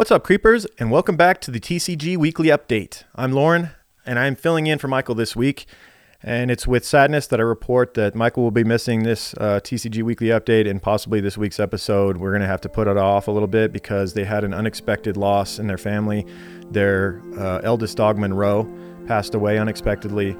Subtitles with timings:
[0.00, 3.04] What's up, creepers, and welcome back to the TCG Weekly Update.
[3.14, 3.72] I'm Lauren,
[4.06, 5.66] and I'm filling in for Michael this week.
[6.22, 10.02] And it's with sadness that I report that Michael will be missing this uh, TCG
[10.02, 12.16] Weekly Update and possibly this week's episode.
[12.16, 14.54] We're going to have to put it off a little bit because they had an
[14.54, 16.24] unexpected loss in their family.
[16.70, 18.74] Their uh, eldest dog, Monroe,
[19.06, 20.34] passed away unexpectedly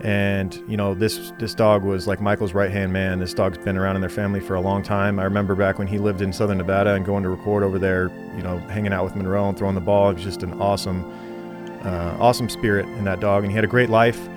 [0.00, 3.18] and you know this this dog was like Michael's right hand man.
[3.18, 5.18] This dog's been around in their family for a long time.
[5.18, 8.10] I remember back when he lived in Southern Nevada and going to record over there.
[8.36, 10.10] You know, hanging out with Monroe and throwing the ball.
[10.10, 11.04] It was just an awesome,
[11.82, 14.28] uh, awesome spirit in that dog, and he had a great life.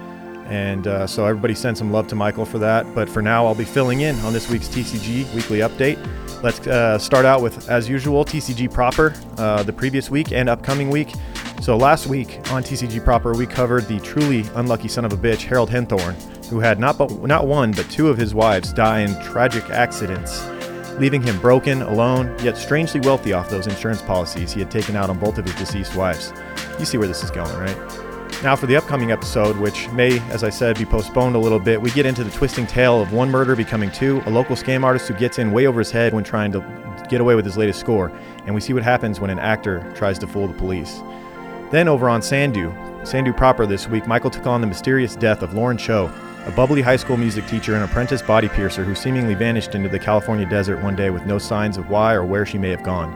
[0.45, 2.95] And uh, so everybody send some love to Michael for that.
[2.95, 5.99] But for now, I'll be filling in on this week's TCG weekly update.
[6.41, 10.89] Let's uh, start out with, as usual, TCG proper, uh, the previous week and upcoming
[10.89, 11.13] week.
[11.61, 15.43] So last week on TCG proper, we covered the truly unlucky son of a bitch,
[15.43, 19.13] Harold Henthorn, who had not but not one but two of his wives die in
[19.21, 20.47] tragic accidents,
[20.99, 25.09] leaving him broken, alone, yet strangely wealthy off those insurance policies he had taken out
[25.09, 26.31] on both of his deceased wives.
[26.79, 27.77] You see where this is going, right?
[28.41, 31.81] Now, for the upcoming episode, which may, as I said, be postponed a little bit,
[31.81, 35.09] we get into the twisting tale of one murder becoming two, a local scam artist
[35.09, 37.81] who gets in way over his head when trying to get away with his latest
[37.81, 38.13] score,
[38.45, 41.01] and we see what happens when an actor tries to fool the police.
[41.71, 45.53] Then over on SandU, SandU proper this week, Michael took on the mysterious death of
[45.53, 46.11] Lauren Cho,
[46.47, 49.99] a bubbly high school music teacher and apprentice body piercer who seemingly vanished into the
[49.99, 53.13] California desert one day with no signs of why or where she may have gone,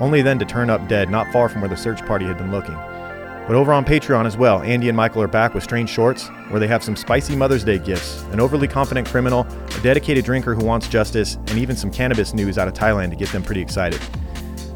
[0.00, 2.50] only then to turn up dead not far from where the search party had been
[2.50, 2.74] looking.
[2.74, 6.58] But over on Patreon as well, Andy and Michael are back with Strange Shorts, where
[6.58, 10.64] they have some spicy Mother's Day gifts, an overly confident criminal, a dedicated drinker who
[10.64, 14.00] wants justice, and even some cannabis news out of Thailand to get them pretty excited.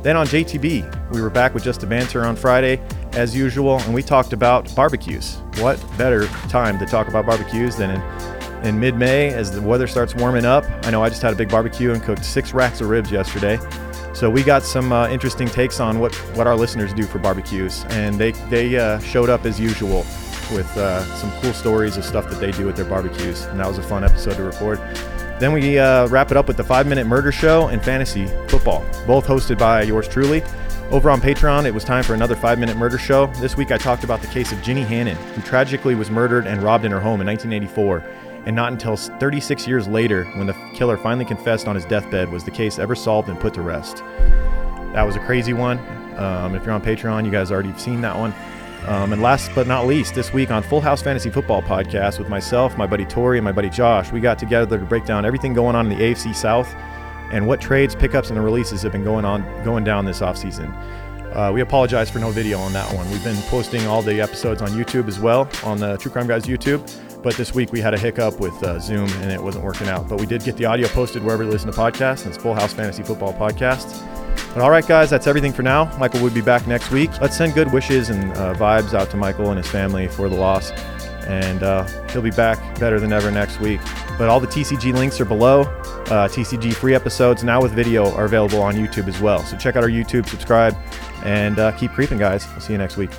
[0.03, 3.95] Then on JTB, we were back with Just a Banter on Friday, as usual, and
[3.95, 5.37] we talked about barbecues.
[5.59, 9.87] What better time to talk about barbecues than in, in mid May as the weather
[9.87, 10.65] starts warming up?
[10.85, 13.61] I know I just had a big barbecue and cooked six racks of ribs yesterday.
[14.13, 17.85] So we got some uh, interesting takes on what, what our listeners do for barbecues,
[17.91, 19.99] and they, they uh, showed up as usual
[20.53, 23.69] with uh, some cool stories of stuff that they do at their barbecues, and that
[23.69, 24.81] was a fun episode to record.
[25.43, 28.87] Then we uh, wrap it up with the five minute murder show and fantasy football,
[29.09, 30.41] both hosted by yours truly.
[30.93, 33.27] Over on Patreon, it was time for another five minute murder show.
[33.27, 36.63] This week I talked about the case of Ginny Hannon, who tragically was murdered and
[36.63, 38.05] robbed in her home in 1984.
[38.47, 42.45] And not until 36 years later, when the killer finally confessed on his deathbed, was
[42.45, 43.97] the case ever solved and put to rest.
[44.93, 45.81] That was a crazy one.
[46.19, 48.33] Um, if you're on Patreon, you guys already have seen that one.
[48.87, 52.29] Um, and last but not least, this week on Full House Fantasy Football Podcast with
[52.29, 55.55] myself, my buddy Tori, and my buddy Josh, we got together to break down everything
[55.55, 56.75] going on in the AFC South
[57.31, 60.73] and what trades, pickups, and the releases have been going on going down this offseason.
[61.33, 63.09] Uh, we apologize for no video on that one.
[63.11, 66.45] We've been posting all the episodes on YouTube as well, on the True Crime Guys
[66.45, 66.87] YouTube.
[67.23, 70.09] But this week we had a hiccup with uh, Zoom and it wasn't working out.
[70.09, 72.25] But we did get the audio posted wherever you listen to podcasts.
[72.25, 74.03] And it's Full House Fantasy Football Podcast.
[74.57, 75.97] All right, guys, that's everything for now.
[75.97, 77.11] Michael will be back next week.
[77.23, 80.37] Let's send good wishes and uh, vibes out to Michael and his family for the
[80.37, 80.73] loss.
[81.27, 83.81] And uh, he'll be back better than ever next week.
[84.19, 85.63] But all the TCG links are below.
[85.63, 89.43] Uh, TCG free episodes now with video are available on YouTube as well.
[89.43, 90.77] So check out our YouTube, subscribe,
[91.25, 92.47] and uh, keep creeping, guys.
[92.51, 93.11] We'll see you next week.